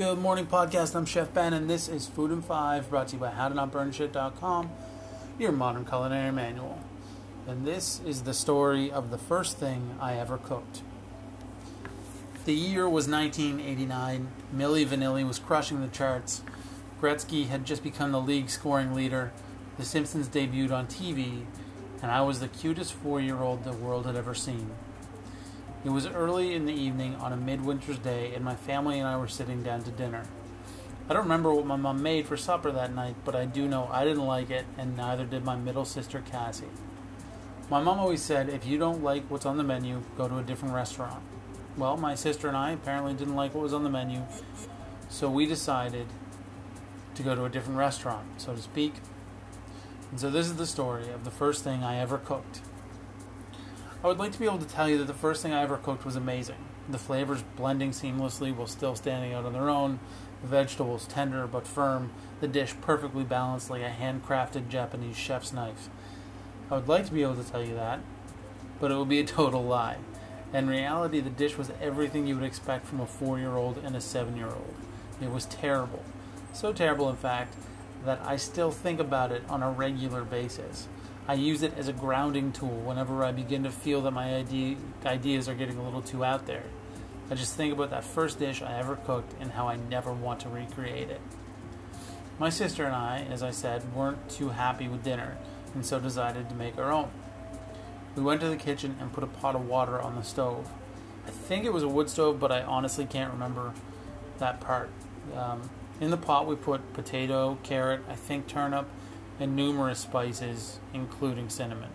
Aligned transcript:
Good 0.00 0.18
morning, 0.18 0.46
podcast. 0.46 0.94
I'm 0.94 1.04
Chef 1.04 1.34
Ben, 1.34 1.52
and 1.52 1.68
this 1.68 1.86
is 1.86 2.08
Food 2.08 2.30
and 2.30 2.42
Five, 2.42 2.88
brought 2.88 3.08
to 3.08 3.16
you 3.16 3.20
by 3.20 3.32
HowToNotBurnShit.com, 3.32 4.70
your 5.38 5.52
modern 5.52 5.84
culinary 5.84 6.32
manual. 6.32 6.78
And 7.46 7.66
this 7.66 8.00
is 8.06 8.22
the 8.22 8.32
story 8.32 8.90
of 8.90 9.10
the 9.10 9.18
first 9.18 9.58
thing 9.58 9.98
I 10.00 10.14
ever 10.14 10.38
cooked. 10.38 10.80
The 12.46 12.54
year 12.54 12.88
was 12.88 13.08
1989. 13.08 14.28
Milli 14.56 14.86
Vanilli 14.86 15.28
was 15.28 15.38
crushing 15.38 15.82
the 15.82 15.88
charts. 15.88 16.40
Gretzky 16.98 17.48
had 17.48 17.66
just 17.66 17.82
become 17.82 18.10
the 18.10 18.22
league 18.22 18.48
scoring 18.48 18.94
leader. 18.94 19.32
The 19.76 19.84
Simpsons 19.84 20.30
debuted 20.30 20.72
on 20.72 20.86
TV, 20.86 21.44
and 22.00 22.10
I 22.10 22.22
was 22.22 22.40
the 22.40 22.48
cutest 22.48 22.94
four 22.94 23.20
year 23.20 23.40
old 23.40 23.64
the 23.64 23.74
world 23.74 24.06
had 24.06 24.16
ever 24.16 24.34
seen. 24.34 24.70
It 25.82 25.90
was 25.90 26.06
early 26.06 26.54
in 26.54 26.66
the 26.66 26.74
evening 26.74 27.14
on 27.14 27.32
a 27.32 27.38
midwinter's 27.38 27.98
day, 27.98 28.34
and 28.34 28.44
my 28.44 28.54
family 28.54 28.98
and 28.98 29.08
I 29.08 29.16
were 29.16 29.28
sitting 29.28 29.62
down 29.62 29.82
to 29.84 29.90
dinner. 29.90 30.24
I 31.08 31.14
don't 31.14 31.22
remember 31.22 31.54
what 31.54 31.64
my 31.64 31.76
mom 31.76 32.02
made 32.02 32.26
for 32.26 32.36
supper 32.36 32.70
that 32.70 32.94
night, 32.94 33.16
but 33.24 33.34
I 33.34 33.46
do 33.46 33.66
know 33.66 33.88
I 33.90 34.04
didn't 34.04 34.26
like 34.26 34.50
it, 34.50 34.66
and 34.76 34.94
neither 34.94 35.24
did 35.24 35.42
my 35.42 35.56
middle 35.56 35.86
sister 35.86 36.20
Cassie. 36.20 36.66
My 37.70 37.80
mom 37.80 37.98
always 37.98 38.20
said, 38.20 38.50
if 38.50 38.66
you 38.66 38.76
don't 38.76 39.02
like 39.02 39.24
what's 39.30 39.46
on 39.46 39.56
the 39.56 39.62
menu, 39.62 40.02
go 40.18 40.28
to 40.28 40.36
a 40.36 40.42
different 40.42 40.74
restaurant. 40.74 41.22
Well, 41.78 41.96
my 41.96 42.14
sister 42.14 42.46
and 42.46 42.56
I 42.58 42.72
apparently 42.72 43.14
didn't 43.14 43.36
like 43.36 43.54
what 43.54 43.62
was 43.62 43.72
on 43.72 43.82
the 43.82 43.90
menu, 43.90 44.22
so 45.08 45.30
we 45.30 45.46
decided 45.46 46.08
to 47.14 47.22
go 47.22 47.34
to 47.34 47.46
a 47.46 47.48
different 47.48 47.78
restaurant, 47.78 48.26
so 48.36 48.54
to 48.54 48.60
speak. 48.60 48.96
And 50.10 50.20
so 50.20 50.30
this 50.30 50.44
is 50.46 50.56
the 50.56 50.66
story 50.66 51.08
of 51.10 51.24
the 51.24 51.30
first 51.30 51.64
thing 51.64 51.82
I 51.82 51.96
ever 51.98 52.18
cooked. 52.18 52.60
I 54.02 54.06
would 54.06 54.18
like 54.18 54.32
to 54.32 54.38
be 54.38 54.46
able 54.46 54.58
to 54.58 54.66
tell 54.66 54.88
you 54.88 54.96
that 54.96 55.08
the 55.08 55.12
first 55.12 55.42
thing 55.42 55.52
I 55.52 55.62
ever 55.62 55.76
cooked 55.76 56.06
was 56.06 56.16
amazing. 56.16 56.56
The 56.88 56.96
flavors 56.96 57.44
blending 57.56 57.90
seamlessly 57.90 58.54
while 58.54 58.66
still 58.66 58.96
standing 58.96 59.34
out 59.34 59.44
on 59.44 59.52
their 59.52 59.68
own, 59.68 60.00
the 60.40 60.48
vegetables 60.48 61.06
tender 61.06 61.46
but 61.46 61.66
firm, 61.66 62.10
the 62.40 62.48
dish 62.48 62.74
perfectly 62.80 63.24
balanced 63.24 63.68
like 63.68 63.82
a 63.82 63.90
handcrafted 63.90 64.70
Japanese 64.70 65.18
chef's 65.18 65.52
knife. 65.52 65.90
I 66.70 66.76
would 66.76 66.88
like 66.88 67.04
to 67.06 67.12
be 67.12 67.20
able 67.20 67.36
to 67.36 67.44
tell 67.50 67.62
you 67.62 67.74
that, 67.74 68.00
but 68.80 68.90
it 68.90 68.96
would 68.96 69.08
be 69.10 69.20
a 69.20 69.24
total 69.26 69.64
lie. 69.64 69.98
In 70.54 70.66
reality, 70.66 71.20
the 71.20 71.28
dish 71.28 71.58
was 71.58 71.70
everything 71.78 72.26
you 72.26 72.36
would 72.36 72.44
expect 72.44 72.86
from 72.86 73.00
a 73.00 73.06
four 73.06 73.38
year 73.38 73.56
old 73.56 73.76
and 73.76 73.94
a 73.94 74.00
seven 74.00 74.34
year 74.34 74.48
old. 74.48 74.74
It 75.20 75.30
was 75.30 75.44
terrible. 75.44 76.02
So 76.54 76.72
terrible, 76.72 77.10
in 77.10 77.16
fact, 77.16 77.54
that 78.04 78.20
I 78.24 78.36
still 78.36 78.70
think 78.70 79.00
about 79.00 79.32
it 79.32 79.42
on 79.48 79.62
a 79.62 79.70
regular 79.70 80.24
basis. 80.24 80.88
I 81.28 81.34
use 81.34 81.62
it 81.62 81.76
as 81.76 81.88
a 81.88 81.92
grounding 81.92 82.52
tool 82.52 82.80
whenever 82.80 83.22
I 83.22 83.32
begin 83.32 83.62
to 83.64 83.70
feel 83.70 84.00
that 84.02 84.10
my 84.10 84.34
idea, 84.34 84.76
ideas 85.04 85.48
are 85.48 85.54
getting 85.54 85.76
a 85.78 85.82
little 85.84 86.02
too 86.02 86.24
out 86.24 86.46
there. 86.46 86.64
I 87.30 87.34
just 87.34 87.54
think 87.54 87.72
about 87.72 87.90
that 87.90 88.04
first 88.04 88.38
dish 88.38 88.62
I 88.62 88.78
ever 88.78 88.96
cooked 88.96 89.34
and 89.40 89.52
how 89.52 89.68
I 89.68 89.76
never 89.76 90.12
want 90.12 90.40
to 90.40 90.48
recreate 90.48 91.10
it. 91.10 91.20
My 92.38 92.48
sister 92.48 92.84
and 92.84 92.96
I, 92.96 93.26
as 93.30 93.42
I 93.42 93.50
said, 93.50 93.94
weren't 93.94 94.28
too 94.28 94.48
happy 94.48 94.88
with 94.88 95.04
dinner 95.04 95.36
and 95.74 95.86
so 95.86 96.00
decided 96.00 96.48
to 96.48 96.54
make 96.54 96.78
our 96.78 96.90
own. 96.90 97.10
We 98.16 98.22
went 98.22 98.40
to 98.40 98.48
the 98.48 98.56
kitchen 98.56 98.96
and 98.98 99.12
put 99.12 99.22
a 99.22 99.28
pot 99.28 99.54
of 99.54 99.68
water 99.68 100.00
on 100.00 100.16
the 100.16 100.22
stove. 100.22 100.68
I 101.26 101.30
think 101.30 101.64
it 101.64 101.72
was 101.72 101.82
a 101.82 101.88
wood 101.88 102.10
stove, 102.10 102.40
but 102.40 102.50
I 102.50 102.62
honestly 102.62 103.06
can't 103.06 103.32
remember 103.32 103.72
that 104.38 104.60
part. 104.60 104.90
Um, 105.36 105.70
in 106.00 106.10
the 106.10 106.16
pot, 106.16 106.46
we 106.46 106.56
put 106.56 106.92
potato, 106.94 107.58
carrot, 107.62 108.00
I 108.08 108.14
think 108.14 108.46
turnip, 108.46 108.88
and 109.38 109.54
numerous 109.54 110.00
spices, 110.00 110.78
including 110.94 111.48
cinnamon. 111.48 111.90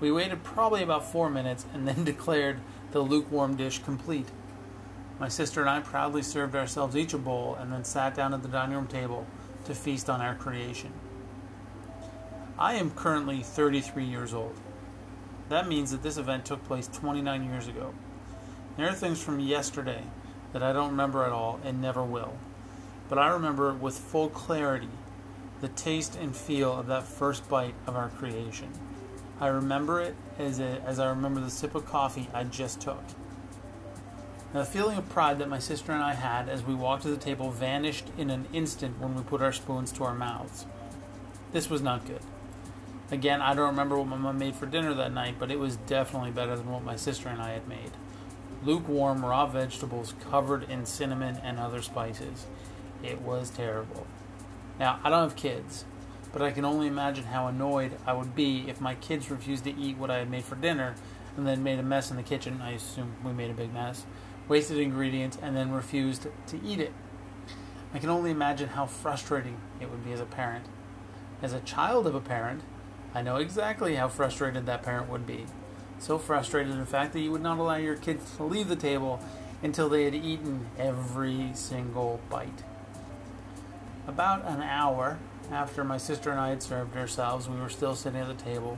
We 0.00 0.12
waited 0.12 0.44
probably 0.44 0.82
about 0.82 1.10
four 1.10 1.30
minutes 1.30 1.64
and 1.72 1.88
then 1.88 2.04
declared 2.04 2.60
the 2.92 3.00
lukewarm 3.00 3.56
dish 3.56 3.78
complete. 3.78 4.28
My 5.18 5.28
sister 5.28 5.60
and 5.60 5.70
I 5.70 5.80
proudly 5.80 6.22
served 6.22 6.54
ourselves 6.54 6.96
each 6.96 7.14
a 7.14 7.18
bowl 7.18 7.56
and 7.58 7.72
then 7.72 7.84
sat 7.84 8.14
down 8.14 8.34
at 8.34 8.42
the 8.42 8.48
dining 8.48 8.76
room 8.76 8.86
table 8.86 9.26
to 9.64 9.74
feast 9.74 10.10
on 10.10 10.20
our 10.20 10.34
creation. 10.34 10.92
I 12.58 12.74
am 12.74 12.90
currently 12.90 13.42
33 13.42 14.04
years 14.04 14.34
old. 14.34 14.54
That 15.48 15.68
means 15.68 15.90
that 15.90 16.02
this 16.02 16.18
event 16.18 16.44
took 16.44 16.64
place 16.64 16.88
29 16.88 17.44
years 17.44 17.68
ago. 17.68 17.94
There 18.76 18.88
are 18.88 18.94
things 18.94 19.22
from 19.22 19.40
yesterday 19.40 20.02
that 20.52 20.62
I 20.62 20.72
don't 20.72 20.90
remember 20.90 21.24
at 21.24 21.32
all 21.32 21.60
and 21.64 21.80
never 21.80 22.02
will. 22.02 22.34
But 23.08 23.18
I 23.18 23.28
remember 23.28 23.72
with 23.72 23.98
full 23.98 24.28
clarity 24.28 24.88
the 25.60 25.68
taste 25.68 26.16
and 26.16 26.34
feel 26.36 26.72
of 26.78 26.86
that 26.88 27.04
first 27.04 27.48
bite 27.48 27.74
of 27.86 27.96
our 27.96 28.08
creation. 28.08 28.68
I 29.40 29.48
remember 29.48 30.00
it 30.00 30.14
as, 30.38 30.60
a, 30.60 30.82
as 30.86 30.98
I 30.98 31.08
remember 31.08 31.40
the 31.40 31.50
sip 31.50 31.74
of 31.74 31.86
coffee 31.86 32.28
I 32.32 32.44
just 32.44 32.80
took. 32.80 33.02
Now, 34.52 34.60
the 34.60 34.66
feeling 34.66 34.96
of 34.96 35.08
pride 35.08 35.38
that 35.38 35.48
my 35.48 35.58
sister 35.58 35.90
and 35.90 36.02
I 36.02 36.14
had 36.14 36.48
as 36.48 36.62
we 36.62 36.74
walked 36.74 37.02
to 37.02 37.08
the 37.08 37.16
table 37.16 37.50
vanished 37.50 38.06
in 38.16 38.30
an 38.30 38.46
instant 38.52 39.00
when 39.00 39.16
we 39.16 39.22
put 39.22 39.42
our 39.42 39.52
spoons 39.52 39.90
to 39.92 40.04
our 40.04 40.14
mouths. 40.14 40.66
This 41.52 41.68
was 41.68 41.82
not 41.82 42.06
good. 42.06 42.20
Again, 43.10 43.42
I 43.42 43.54
don't 43.54 43.70
remember 43.70 43.98
what 43.98 44.06
my 44.06 44.16
mom 44.16 44.38
made 44.38 44.54
for 44.54 44.66
dinner 44.66 44.94
that 44.94 45.12
night, 45.12 45.36
but 45.38 45.50
it 45.50 45.58
was 45.58 45.76
definitely 45.76 46.30
better 46.30 46.56
than 46.56 46.70
what 46.70 46.84
my 46.84 46.96
sister 46.96 47.28
and 47.28 47.42
I 47.42 47.50
had 47.50 47.66
made. 47.68 47.90
Lukewarm 48.62 49.24
raw 49.24 49.46
vegetables 49.46 50.14
covered 50.30 50.70
in 50.70 50.86
cinnamon 50.86 51.38
and 51.42 51.58
other 51.58 51.82
spices. 51.82 52.46
It 53.04 53.20
was 53.20 53.50
terrible. 53.50 54.06
Now, 54.80 54.98
I 55.04 55.10
don't 55.10 55.28
have 55.28 55.36
kids, 55.36 55.84
but 56.32 56.40
I 56.40 56.50
can 56.50 56.64
only 56.64 56.86
imagine 56.86 57.24
how 57.24 57.46
annoyed 57.46 57.98
I 58.06 58.14
would 58.14 58.34
be 58.34 58.64
if 58.66 58.80
my 58.80 58.94
kids 58.94 59.30
refused 59.30 59.64
to 59.64 59.78
eat 59.78 59.98
what 59.98 60.10
I 60.10 60.18
had 60.18 60.30
made 60.30 60.44
for 60.44 60.56
dinner 60.56 60.94
and 61.36 61.46
then 61.46 61.62
made 61.62 61.78
a 61.78 61.82
mess 61.82 62.10
in 62.10 62.16
the 62.16 62.22
kitchen. 62.22 62.62
I 62.62 62.72
assume 62.72 63.14
we 63.22 63.32
made 63.32 63.50
a 63.50 63.54
big 63.54 63.74
mess, 63.74 64.06
wasted 64.48 64.78
ingredients, 64.78 65.38
and 65.42 65.54
then 65.54 65.70
refused 65.70 66.26
to 66.46 66.64
eat 66.64 66.80
it. 66.80 66.92
I 67.92 67.98
can 67.98 68.08
only 68.08 68.30
imagine 68.30 68.70
how 68.70 68.86
frustrating 68.86 69.58
it 69.80 69.90
would 69.90 70.04
be 70.04 70.12
as 70.12 70.20
a 70.20 70.26
parent. 70.26 70.64
As 71.42 71.52
a 71.52 71.60
child 71.60 72.06
of 72.06 72.14
a 72.14 72.20
parent, 72.20 72.62
I 73.14 73.20
know 73.20 73.36
exactly 73.36 73.96
how 73.96 74.08
frustrated 74.08 74.64
that 74.64 74.82
parent 74.82 75.10
would 75.10 75.26
be. 75.26 75.44
So 75.98 76.18
frustrated, 76.18 76.72
in 76.72 76.86
fact, 76.86 77.12
that 77.12 77.20
you 77.20 77.30
would 77.30 77.42
not 77.42 77.58
allow 77.58 77.76
your 77.76 77.96
kids 77.96 78.34
to 78.36 78.44
leave 78.44 78.68
the 78.68 78.76
table 78.76 79.20
until 79.62 79.88
they 79.88 80.04
had 80.04 80.14
eaten 80.14 80.66
every 80.78 81.50
single 81.54 82.20
bite. 82.30 82.64
About 84.06 84.44
an 84.44 84.60
hour 84.60 85.18
after 85.50 85.82
my 85.82 85.96
sister 85.96 86.30
and 86.30 86.38
I 86.38 86.50
had 86.50 86.62
served 86.62 86.94
ourselves, 86.94 87.48
we 87.48 87.58
were 87.58 87.70
still 87.70 87.94
sitting 87.94 88.20
at 88.20 88.28
the 88.28 88.42
table, 88.44 88.76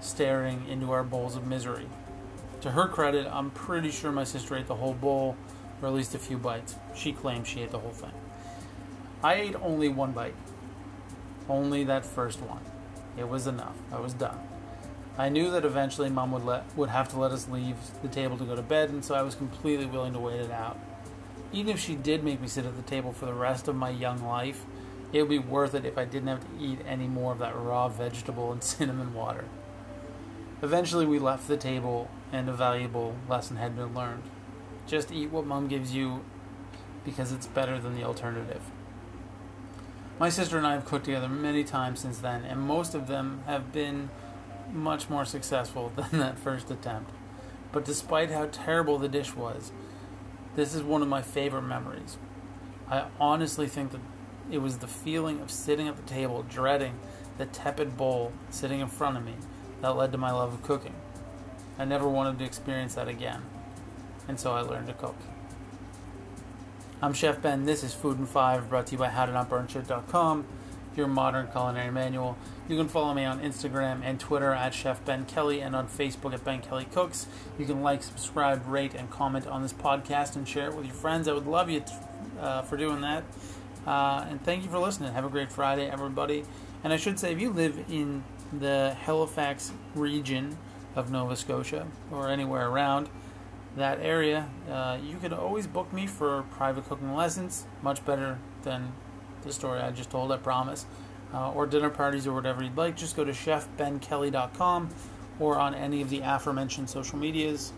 staring 0.00 0.68
into 0.68 0.92
our 0.92 1.02
bowls 1.02 1.34
of 1.34 1.46
misery. 1.46 1.86
To 2.60 2.70
her 2.72 2.86
credit, 2.86 3.26
I'm 3.30 3.50
pretty 3.50 3.90
sure 3.90 4.12
my 4.12 4.24
sister 4.24 4.54
ate 4.54 4.66
the 4.66 4.74
whole 4.74 4.92
bowl, 4.92 5.36
or 5.80 5.88
at 5.88 5.94
least 5.94 6.14
a 6.14 6.18
few 6.18 6.36
bites. 6.36 6.76
She 6.94 7.12
claims 7.12 7.48
she 7.48 7.62
ate 7.62 7.70
the 7.70 7.78
whole 7.78 7.92
thing. 7.92 8.12
I 9.22 9.34
ate 9.34 9.54
only 9.62 9.88
one 9.88 10.12
bite. 10.12 10.34
Only 11.48 11.84
that 11.84 12.04
first 12.04 12.42
one. 12.42 12.60
It 13.16 13.28
was 13.28 13.46
enough. 13.46 13.76
I 13.90 13.98
was 13.98 14.12
done. 14.12 14.38
I 15.16 15.30
knew 15.30 15.50
that 15.52 15.64
eventually 15.64 16.10
mom 16.10 16.32
would 16.32 16.44
let 16.44 16.64
would 16.76 16.90
have 16.90 17.08
to 17.10 17.18
let 17.18 17.30
us 17.30 17.48
leave 17.48 17.76
the 18.02 18.08
table 18.08 18.36
to 18.36 18.44
go 18.44 18.54
to 18.54 18.60
bed, 18.60 18.90
and 18.90 19.02
so 19.02 19.14
I 19.14 19.22
was 19.22 19.34
completely 19.34 19.86
willing 19.86 20.12
to 20.12 20.18
wait 20.18 20.40
it 20.40 20.50
out 20.50 20.78
even 21.52 21.72
if 21.72 21.80
she 21.80 21.94
did 21.94 22.24
make 22.24 22.40
me 22.40 22.48
sit 22.48 22.66
at 22.66 22.76
the 22.76 22.82
table 22.82 23.12
for 23.12 23.26
the 23.26 23.34
rest 23.34 23.68
of 23.68 23.76
my 23.76 23.90
young 23.90 24.22
life, 24.26 24.64
it 25.12 25.22
would 25.22 25.30
be 25.30 25.38
worth 25.38 25.74
it 25.74 25.84
if 25.84 25.96
I 25.96 26.04
didn't 26.04 26.28
have 26.28 26.40
to 26.40 26.64
eat 26.64 26.80
any 26.86 27.06
more 27.06 27.32
of 27.32 27.38
that 27.38 27.56
raw 27.56 27.88
vegetable 27.88 28.52
and 28.52 28.62
cinnamon 28.62 29.14
water. 29.14 29.44
Eventually, 30.62 31.06
we 31.06 31.18
left 31.18 31.48
the 31.48 31.56
table, 31.56 32.08
and 32.32 32.48
a 32.48 32.52
valuable 32.52 33.14
lesson 33.28 33.56
had 33.56 33.76
been 33.76 33.94
learned. 33.94 34.22
Just 34.86 35.12
eat 35.12 35.30
what 35.30 35.46
mom 35.46 35.68
gives 35.68 35.94
you 35.94 36.24
because 37.04 37.30
it's 37.30 37.46
better 37.46 37.78
than 37.78 37.94
the 37.94 38.04
alternative. 38.04 38.62
My 40.18 40.30
sister 40.30 40.56
and 40.56 40.66
I 40.66 40.72
have 40.72 40.86
cooked 40.86 41.04
together 41.04 41.28
many 41.28 41.62
times 41.62 42.00
since 42.00 42.18
then, 42.18 42.44
and 42.44 42.60
most 42.60 42.94
of 42.94 43.06
them 43.06 43.42
have 43.46 43.70
been 43.72 44.08
much 44.72 45.10
more 45.10 45.24
successful 45.24 45.92
than 45.96 46.18
that 46.18 46.38
first 46.38 46.70
attempt. 46.70 47.10
But 47.70 47.84
despite 47.84 48.30
how 48.30 48.48
terrible 48.50 48.98
the 48.98 49.08
dish 49.08 49.34
was, 49.34 49.72
this 50.56 50.74
is 50.74 50.82
one 50.82 51.02
of 51.02 51.08
my 51.08 51.22
favorite 51.22 51.62
memories. 51.62 52.16
I 52.90 53.04
honestly 53.20 53.66
think 53.66 53.92
that 53.92 54.00
it 54.50 54.58
was 54.58 54.78
the 54.78 54.86
feeling 54.86 55.40
of 55.40 55.50
sitting 55.50 55.86
at 55.86 55.96
the 55.96 56.02
table, 56.02 56.44
dreading 56.48 56.98
the 57.36 57.46
tepid 57.46 57.96
bowl 57.96 58.32
sitting 58.48 58.80
in 58.80 58.88
front 58.88 59.18
of 59.18 59.24
me, 59.24 59.34
that 59.82 59.96
led 59.96 60.12
to 60.12 60.18
my 60.18 60.32
love 60.32 60.54
of 60.54 60.62
cooking. 60.62 60.94
I 61.78 61.84
never 61.84 62.08
wanted 62.08 62.38
to 62.38 62.44
experience 62.44 62.94
that 62.94 63.06
again, 63.06 63.42
and 64.26 64.40
so 64.40 64.52
I 64.52 64.62
learned 64.62 64.86
to 64.86 64.94
cook. 64.94 65.16
I'm 67.02 67.12
Chef 67.12 67.42
Ben. 67.42 67.66
This 67.66 67.84
is 67.84 67.92
Food 67.92 68.18
and 68.18 68.28
Five, 68.28 68.70
brought 68.70 68.86
to 68.86 68.92
you 68.92 68.98
by 68.98 69.08
HowToNotBurnShit.com, 69.08 70.46
your 70.96 71.06
modern 71.06 71.48
culinary 71.48 71.90
manual. 71.90 72.36
You 72.68 72.76
can 72.76 72.88
follow 72.88 73.14
me 73.14 73.24
on 73.24 73.40
Instagram 73.40 74.00
and 74.02 74.18
Twitter 74.18 74.52
at 74.52 74.74
Chef 74.74 75.04
Ben 75.04 75.24
Kelly 75.24 75.60
and 75.60 75.76
on 75.76 75.88
Facebook 75.88 76.32
at 76.32 76.44
Ben 76.44 76.60
Kelly 76.60 76.86
Cooks. 76.92 77.26
You 77.58 77.66
can 77.66 77.82
like, 77.82 78.02
subscribe, 78.02 78.66
rate, 78.66 78.94
and 78.94 79.10
comment 79.10 79.46
on 79.46 79.62
this 79.62 79.72
podcast 79.72 80.36
and 80.36 80.48
share 80.48 80.68
it 80.68 80.74
with 80.76 80.86
your 80.86 80.94
friends. 80.94 81.28
I 81.28 81.32
would 81.32 81.46
love 81.46 81.70
you 81.70 81.80
to, 81.80 82.40
uh, 82.40 82.62
for 82.62 82.76
doing 82.76 83.00
that. 83.02 83.24
Uh, 83.86 84.26
and 84.28 84.42
thank 84.42 84.64
you 84.64 84.70
for 84.70 84.78
listening. 84.78 85.12
Have 85.12 85.24
a 85.24 85.30
great 85.30 85.52
Friday, 85.52 85.88
everybody. 85.88 86.44
And 86.82 86.92
I 86.92 86.96
should 86.96 87.18
say, 87.18 87.32
if 87.32 87.40
you 87.40 87.50
live 87.50 87.78
in 87.88 88.24
the 88.58 88.96
Halifax 89.00 89.72
region 89.94 90.58
of 90.94 91.10
Nova 91.10 91.36
Scotia 91.36 91.86
or 92.10 92.28
anywhere 92.28 92.68
around, 92.68 93.08
that 93.76 94.00
area, 94.00 94.48
uh, 94.70 94.98
you 95.04 95.18
can 95.18 95.32
always 95.32 95.66
book 95.66 95.92
me 95.92 96.06
for 96.06 96.42
private 96.50 96.88
cooking 96.88 97.14
lessons. 97.14 97.66
Much 97.82 98.04
better 98.04 98.38
than 98.62 98.92
the 99.46 99.52
story 99.52 99.80
I 99.80 99.90
just 99.90 100.10
told, 100.10 100.32
I 100.32 100.36
promise. 100.36 100.86
Uh, 101.34 101.52
or 101.52 101.66
dinner 101.66 101.90
parties 101.90 102.26
or 102.26 102.32
whatever 102.32 102.62
you'd 102.62 102.76
like. 102.76 102.96
Just 102.96 103.16
go 103.16 103.24
to 103.24 103.32
chefbenkelly.com 103.32 104.90
or 105.40 105.58
on 105.58 105.74
any 105.74 106.00
of 106.00 106.10
the 106.10 106.20
aforementioned 106.20 106.88
social 106.88 107.18
medias. 107.18 107.72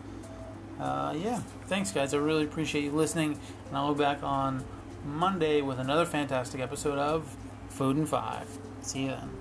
Uh, 0.78 1.14
yeah, 1.16 1.40
thanks, 1.66 1.90
guys. 1.90 2.14
I 2.14 2.18
really 2.18 2.44
appreciate 2.44 2.84
you 2.84 2.92
listening. 2.92 3.38
And 3.68 3.76
I'll 3.76 3.94
be 3.94 4.00
back 4.00 4.22
on 4.22 4.64
Monday 5.04 5.60
with 5.60 5.78
another 5.78 6.04
fantastic 6.04 6.60
episode 6.60 6.98
of 6.98 7.36
Food 7.68 7.96
and 7.96 8.08
Five. 8.08 8.46
See 8.82 9.02
you 9.02 9.08
then. 9.08 9.37